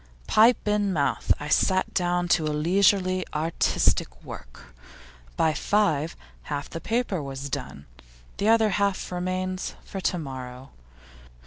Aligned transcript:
Pipe 0.25 0.67
in 0.67 0.91
mouth, 0.91 1.31
I 1.39 1.47
sat 1.47 1.93
down 1.93 2.27
to 2.29 2.43
leisurely 2.47 3.23
artistic 3.35 4.23
work; 4.23 4.73
by 5.37 5.53
five, 5.53 6.15
half 6.49 6.67
the 6.67 6.81
paper 6.81 7.21
was 7.21 7.51
done; 7.51 7.85
the 8.37 8.49
other 8.49 8.69
half 8.71 9.11
remains 9.11 9.75
for 9.85 10.01
to 10.01 10.17
morrow. 10.17 10.71